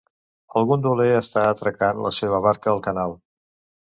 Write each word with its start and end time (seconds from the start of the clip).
El 0.61 0.63
gondoler 0.69 1.05
està 1.17 1.43
atracant 1.49 2.01
la 2.07 2.13
seva 2.23 2.43
barca 2.47 2.73
al 2.77 2.83
canal 2.89 3.15